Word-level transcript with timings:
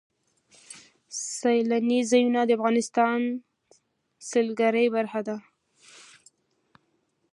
سیلانی 1.37 1.99
ځایونه 2.11 2.41
د 2.45 2.49
افغانستان 2.57 3.19
د 3.35 3.35
سیلګرۍ 4.29 4.87
برخه 4.95 5.21
ده. 5.27 5.37